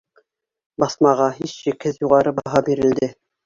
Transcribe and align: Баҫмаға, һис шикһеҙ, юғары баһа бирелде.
Баҫмаға, 0.83 1.29
һис 1.37 1.55
шикһеҙ, 1.67 2.03
юғары 2.07 2.37
баһа 2.41 2.67
бирелде. 2.73 3.15